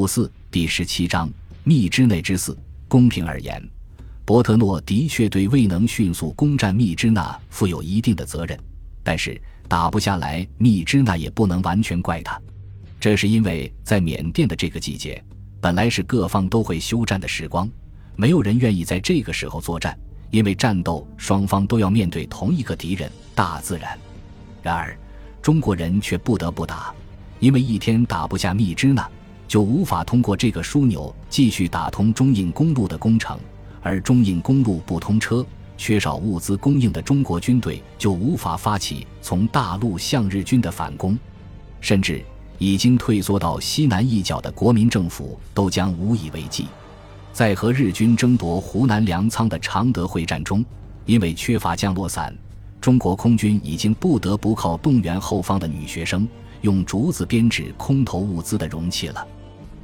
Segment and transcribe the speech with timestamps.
[0.00, 1.28] 五四第十七章
[1.62, 2.56] 密支内之四。
[2.88, 3.62] 公平而言，
[4.24, 8.58] 伯特诺的确对未能迅速攻占密支那负有一定的责任，
[9.02, 12.40] 但是打不下来密支那也不能完全怪他。
[12.98, 15.22] 这是因为在缅甸的这个季节，
[15.60, 17.68] 本来是各方都会休战的时光，
[18.16, 19.94] 没有人愿意在这个时候作战，
[20.30, 23.98] 因为战斗双方都要面对同一个敌人——大自然。
[24.62, 24.98] 然而，
[25.42, 26.90] 中国人却不得不打。
[27.38, 29.06] 因为一天打不下密支那，
[29.50, 33.36] 就无法通过这个枢纽继续打通中印公路的工程，
[33.82, 35.44] 而中印公路不通车，
[35.76, 41.18] 缺少物资供应的中国军队就无法发起从大陆向日军的反攻，
[41.80, 42.24] 甚至
[42.58, 46.68] 已经退缩到西南一角的国民政府都将无以为继。
[47.32, 50.64] 在和日军争夺湖南粮仓的常德会战中，
[51.06, 52.32] 因为缺乏降落伞，
[52.80, 56.28] 中国空军已经不得不靠动员后方的女学生。
[56.60, 59.26] 用竹子编制空投物资的容器了。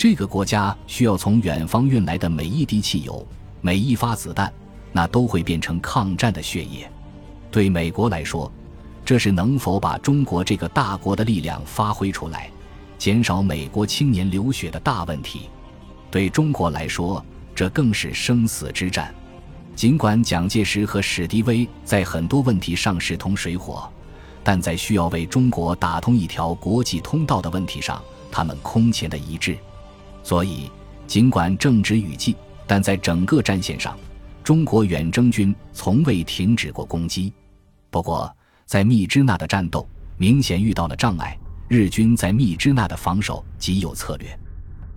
[0.00, 3.22] 这个国家需要从远方运来的每一滴汽油、
[3.60, 4.50] 每一发子弹，
[4.92, 6.90] 那都会变成抗战的血液。
[7.50, 8.50] 对美国来说，
[9.04, 12.50] 这是能否把中国这个大国的力量发挥出来，
[12.96, 15.50] 减少美国青年流血的大问题。
[16.10, 17.22] 对中国来说，
[17.54, 19.14] 这更是生死之战。
[19.76, 23.86] 尽管蒋介石和史迪威在很多问题上势同水火。
[24.42, 29.58] 但在需要为中国打通一条国际通道的问题上，他们空前的一致。
[30.22, 30.70] 所以，
[31.06, 33.98] 尽管正值雨季，但在整个战线上，
[34.44, 37.32] 中国远征军从未停止过攻击。
[37.90, 38.34] 不过，
[38.66, 41.36] 在密支那的战斗明显遇到了障碍。
[41.68, 44.36] 日军在密支那的防守极有策略。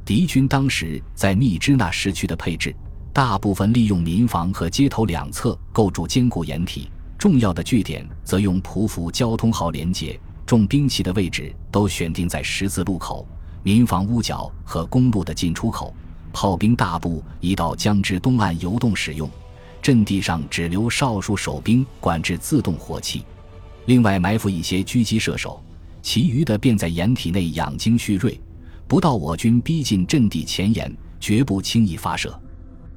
[0.04, 2.76] 敌军当时在密支那市区的配置，
[3.14, 6.90] 大部分利用民房和街头两侧构筑坚固掩体。
[7.16, 13.26] 重要的据点则用匍匐交通号连接，重兵器的位置都选定在十字路口、
[13.64, 15.94] 民房屋角和公路的进出口。
[16.32, 19.30] 炮兵大部移到江之东岸游动使用，
[19.82, 23.24] 阵地上只留少数守兵管制自动火器。
[23.86, 25.62] 另外埋伏一些狙击射手，
[26.02, 28.40] 其余的便在掩体内养精蓄锐，
[28.88, 32.34] 不到我军逼近阵地前沿，绝不轻易发射。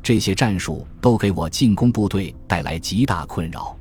[0.03, 3.76] 这些战术都给我进攻部队带来极大困扰。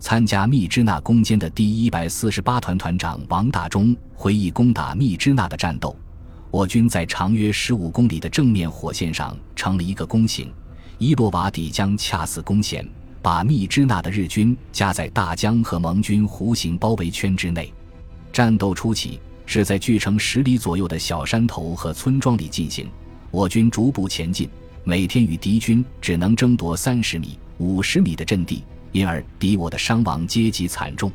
[0.00, 5.94] 参加密支那攻坚的第一百四十八团团长王大中回忆攻打密支那的战斗：
[6.50, 10.50] 我军在长约十五公里的正面火线上成了一个弓形，
[10.96, 12.86] 伊洛瓦底江恰似弓弦，
[13.20, 17.72] 把密支那的日军夹在大江和盟军弧形包围圈之内。
[18.32, 22.88] 战斗初期是在距城十里左右的小山头和村庄里进行，
[23.30, 24.48] 我军逐步前进，
[24.84, 28.62] 每天与敌军只能争夺三十米、五十米的阵地。
[28.90, 31.12] 因而敌我的伤亡阶级惨重。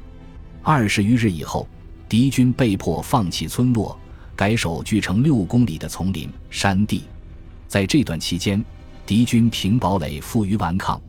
[0.61, 1.67] 二十余日以后，
[2.07, 3.99] 敌军被迫放弃村落，
[4.35, 7.03] 改守距城六公里的丛林山地。
[7.67, 8.63] 在这段期间，
[9.05, 10.99] 敌军凭堡垒负隅顽抗，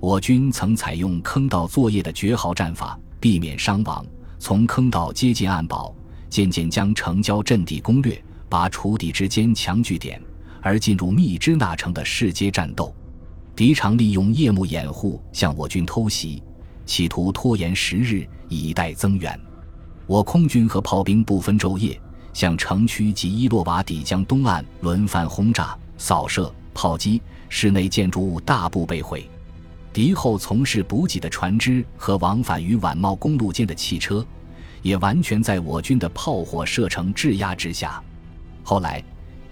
[0.00, 4.04] 我军曾采用坑道作业的绝好战法，避免伤亡。
[4.38, 5.94] 从坑道接近暗堡，
[6.28, 10.20] 渐渐将城郊阵地攻略，把楚敌之间强据点，
[10.60, 12.94] 而进入密支那城的市街战斗。
[13.56, 16.42] 敌常利用夜幕掩护向我军偷袭，
[16.84, 19.38] 企图拖延时日以待增援。
[20.06, 21.98] 我空军和炮兵不分昼夜，
[22.34, 29.26] 向城区及伊洛瓦底江东岸轮番轰炸、扫射、炮击，室内建筑物大部被毁。
[29.92, 34.26] 敌后从事补给的船只和往返于宛茂公路间的汽车，
[34.82, 38.02] 也完全在我军的炮火射程制压之下。
[38.64, 39.02] 后来，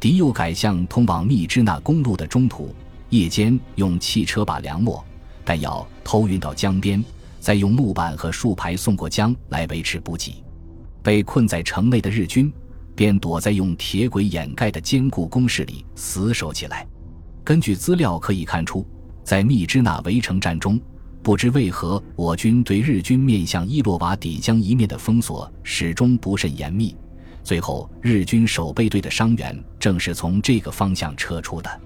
[0.01, 2.75] 敌又改向通往密支那公路的中途。
[3.11, 5.01] 夜间用汽车把粮秣、
[5.45, 7.05] 弹药偷运到江边，
[7.39, 10.43] 再用木板和树排送过江来维持补给。
[11.03, 12.51] 被困在城内的日军
[12.95, 16.87] 便躲在用铁轨掩盖的坚固工事里死守起来。
[17.45, 18.87] 根据资料可以看出，
[19.25, 20.81] 在密支那围城战中，
[21.23, 26.97] 不知为何我军对日军面向伊洛瓦底江一面的封锁始终不甚严密。
[27.43, 31.81] 最后，日军守备队的伤员正是从这个方向撤出的。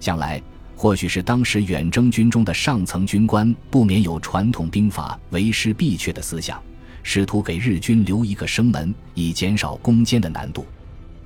[0.00, 0.42] 想来。
[0.74, 6.60] 或许是当时远征军中的上层军官不免有传统兵法为师必缺的思想，
[7.02, 10.66] 试图给日军留一个生门，以减少攻坚的难度。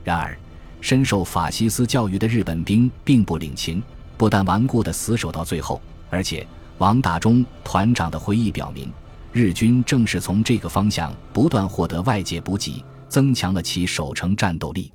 [0.02, 0.36] 然而，
[0.80, 3.82] 深受法西斯教育的日本兵并不领情，
[4.16, 5.80] 不但顽固地死守到最后，
[6.10, 6.46] 而且
[6.78, 8.92] 王大中团长的回忆表明，
[9.32, 14.92] 日军正是从这个方向不断获得外界补给，增强了其守城战斗力。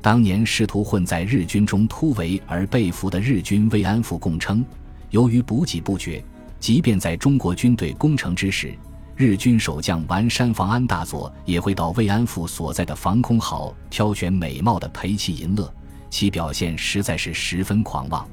[0.00, 4.64] 当年试图混在日军中突围而被俘的日军慰安妇供称，
[5.10, 6.24] 由于补给不绝，
[6.60, 8.72] 即便在中国军队攻城之时，
[9.16, 15.72] 日军守将丸山房安大佐也会到慰安妇所在的防空壕挑选美貌的陪妻淫乐，
[16.10, 18.28] 其表现实在是十分狂妄。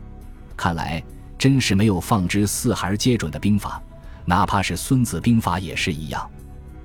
[0.57, 1.01] 看来
[1.37, 3.81] 真是没有放之四孩皆准的兵法，
[4.25, 6.29] 哪怕是《孙子兵法》也是一样。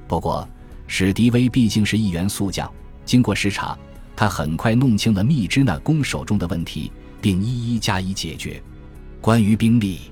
[0.06, 0.49] 不过
[0.87, 2.71] 史迪威毕竟是一员宿将，
[3.05, 3.77] 经过视察，
[4.15, 8.62] 他很快弄清了密支那攻手中的问题，并一一加以解决。
[9.21, 10.03] 关于兵力，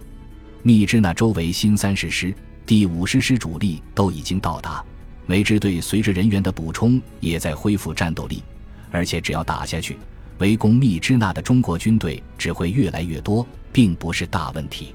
[0.65, 2.35] 密支那周围新三十师、
[2.67, 4.85] 第五十师主力都已经到达，
[5.25, 8.43] 梅支队随着人员的补充也在恢复战斗力，
[8.91, 9.97] 而且只要打下去。
[10.39, 14.93] 围攻密支那的中国军队只会越来越多，并不是大问题。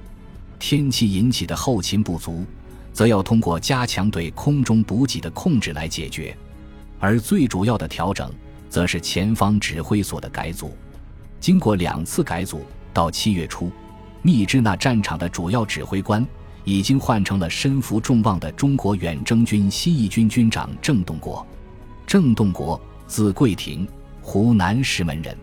[0.59, 2.45] 天气引起的后勤不足，
[2.91, 6.35] 则要通过加强对空中补给的控制来解决。
[6.99, 8.29] 而最主要的调整，
[8.69, 10.75] 则是前方指挥所的改组。
[11.39, 13.71] 经过两次改组，到七月初，
[14.21, 16.23] 密支那战场的主要指挥官
[16.63, 21.45] 已经换成了身负众望的中国远征军新一军军长郑洞国。
[22.05, 23.87] 郑洞国，字桂亭。
[24.23, 25.35] 湖南石门人，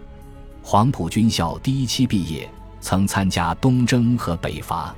[0.63, 2.49] 黄埔军校第一期毕业，
[2.81, 4.95] 曾参加东征和北伐。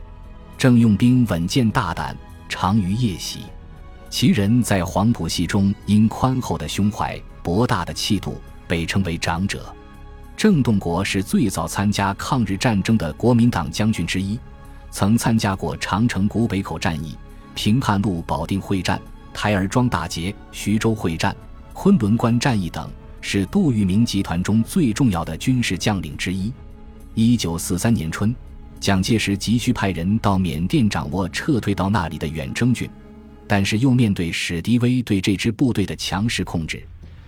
[0.58, 2.14] 郑用兵稳健大胆，
[2.46, 3.40] 长于夜袭。
[4.10, 8.38] 其人在黄埔系中因宽厚的胸怀、博大的气度，
[8.68, 9.74] 被称为长者。
[10.36, 14.38] 郑洞国是最早参加抗日战争的国民党将军之一，
[14.90, 17.16] 曾参加过长城古北口战役、
[17.54, 19.00] 平汉路保定会战、
[19.32, 21.34] 台儿庄大捷、徐州会战、
[21.72, 22.90] 昆仑关战役等。
[23.22, 26.50] 是杜聿明集团中最重要的军事将领之一。
[27.14, 28.34] 一九四三年春，
[28.80, 32.88] 蒋介石急需派人到缅甸掌握撤退到那里的远征军，
[33.46, 36.82] 但是又面对史迪威对这支部队的强势控制，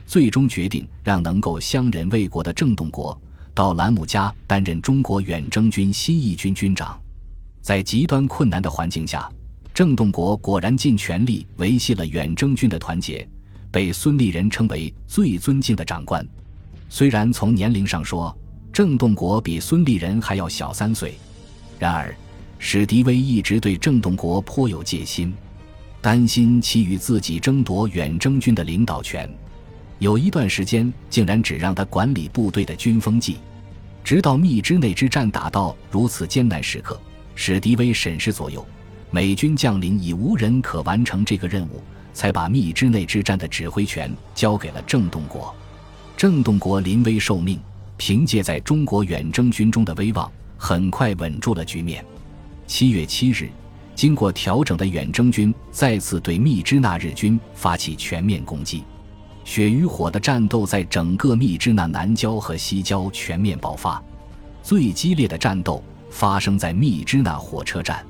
[0.06, 3.20] 最终决定让能够相忍为国的郑洞国
[3.52, 6.98] 到兰姆加担任中国远征军新一军军长。
[7.62, 9.30] 在极端困难的环境下，
[9.72, 13.26] 郑洞国果然尽全力维系了远征军的团结。
[13.70, 16.26] 被孙立人称为最尊敬的长官，
[16.90, 18.36] 虽然从年龄上说，
[18.70, 21.14] 郑洞国比孙立人还要小三岁，
[21.78, 22.14] 然而
[22.58, 25.32] 史迪威一直对郑洞国颇有戒心，
[26.02, 29.26] 担心其与自己争夺远征军的领导权。
[30.00, 33.38] 有一段时间，竟然只让他管理部队的军风纪。
[34.04, 37.00] 直到密支内之战打到如此艰难时刻，
[37.34, 38.66] 史迪威审视左右，
[39.10, 41.82] 美军将领已无人可完成这个任务。
[42.14, 45.54] 才把密支内之战的指挥权交给了郑洞国。
[46.14, 47.58] 郑洞国临危受命，
[47.96, 52.04] 凭借在中国远征军中的威望，很快稳住了局面。
[52.66, 53.48] 七月七日，
[53.94, 58.84] 经过调整的远征军再次对密支那日军发起全面攻击，
[59.44, 64.02] 血与火的战斗在整个密支那南郊和西郊全面爆发。
[64.62, 65.82] 最激烈的战斗
[66.12, 68.04] 发生在密支那火车站。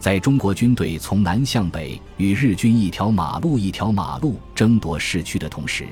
[0.00, 5.86] 在中国军队从南向北与日军一条马路一条马路争夺市区的同时，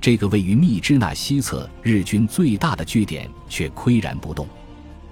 [0.00, 4.46] 这个位于密支那西侧日军最大的据点却岿然不动。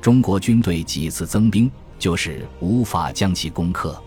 [0.00, 4.00] 中国军队几次增兵，就是无法将其攻克。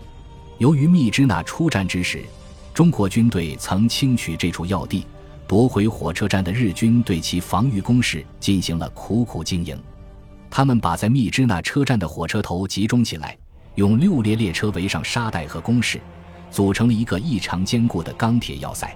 [0.58, 2.24] 由于密支那出战之时，
[2.72, 5.06] 中国军队曾轻取这处要地，
[5.46, 9.78] 夺回火车站的日军对其防御工事进行了苦苦经营。
[10.54, 13.34] 他们把在密支那车站的火车头集中起来。
[13.76, 15.98] 用六列列车围上沙袋和工事，
[16.50, 18.94] 组成了一个异常坚固的钢铁要塞。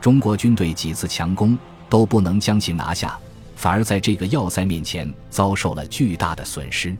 [0.00, 1.58] 中国军队几次强攻
[1.90, 3.18] 都不能将其拿下，
[3.56, 6.96] 反而在这个要塞面前遭受了巨大的损失。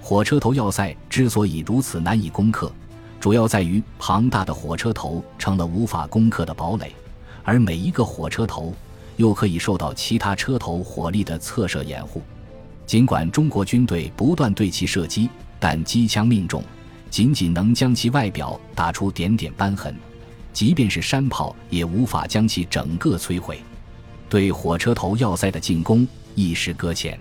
[0.00, 2.72] 火车头要塞之所以如此难以攻克，
[3.20, 6.90] 主要在于庞大的火车头成了无法攻克的堡垒，
[7.44, 8.72] 而每一个火车头
[9.16, 12.22] 又可以受到其他车头火力的侧射掩护。
[12.86, 15.28] 尽管中国军队不断对其射击，
[15.58, 16.62] 但机枪命中，
[17.10, 19.94] 仅仅能将其外表打出点点斑痕，
[20.52, 23.58] 即便是山炮也无法将其整个摧毁。
[24.28, 27.18] 对火车头要塞的进攻一时搁浅。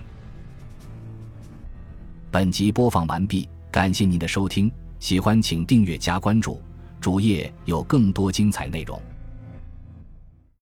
[2.29, 6.61] 本集播放完毕，感谢您的收听，喜欢请订阅加关注，
[7.01, 9.01] 主页有更多精彩内容。